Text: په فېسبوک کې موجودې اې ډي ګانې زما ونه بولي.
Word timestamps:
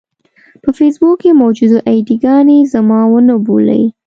په 0.63 0.69
فېسبوک 0.77 1.15
کې 1.21 1.31
موجودې 1.41 1.77
اې 1.89 1.97
ډي 2.07 2.15
ګانې 2.23 2.57
زما 2.73 2.99
ونه 3.11 3.35
بولي. 3.45 3.83